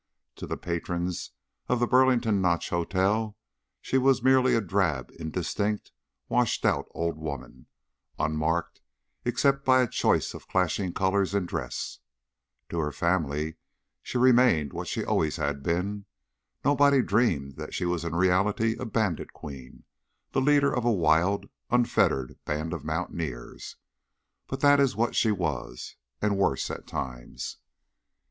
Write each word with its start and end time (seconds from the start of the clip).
To 0.37 0.47
the 0.47 0.57
patrons 0.57 1.29
of 1.69 1.79
the 1.79 1.85
Burlington 1.85 2.41
Notch 2.41 2.71
Hotel 2.71 3.37
she 3.81 3.99
was 3.99 4.23
merely 4.23 4.55
a 4.55 4.59
drab, 4.61 5.11
indistinct, 5.19 5.91
washed 6.27 6.65
out 6.65 6.87
old 6.95 7.17
woman, 7.19 7.67
unmarked 8.17 8.81
except 9.25 9.63
by 9.63 9.83
a 9.83 9.87
choice 9.87 10.33
of 10.33 10.47
clashing 10.47 10.93
colors 10.93 11.35
in 11.35 11.45
dress; 11.45 11.99
to 12.69 12.79
her 12.79 12.91
family 12.91 13.57
she 14.01 14.17
remained 14.17 14.73
what 14.73 14.87
she 14.87 15.05
always 15.05 15.35
had 15.35 15.61
been; 15.61 16.05
nobody 16.65 17.03
dreamed 17.03 17.55
that 17.57 17.75
she 17.75 17.85
was 17.85 18.03
in 18.03 18.15
reality 18.15 18.75
a 18.79 18.85
bandit 18.85 19.33
queen, 19.33 19.83
the 20.31 20.41
leader 20.41 20.73
of 20.75 20.83
a 20.83 20.91
wild, 20.91 21.47
unfettered 21.69 22.39
band 22.43 22.73
of 22.73 22.83
mountaineers. 22.83 23.75
But 24.47 24.61
that 24.61 24.79
is 24.79 24.95
what 24.95 25.15
she 25.15 25.31
was. 25.31 25.95
And 26.23 26.39
worse 26.39 26.71
at 26.71 26.87
times. 26.87 27.57